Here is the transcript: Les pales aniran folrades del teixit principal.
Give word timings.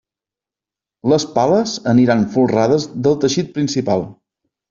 Les 1.13 1.25
pales 1.35 1.75
aniran 1.93 2.25
folrades 2.37 2.89
del 3.09 3.19
teixit 3.27 3.55
principal. 3.59 4.05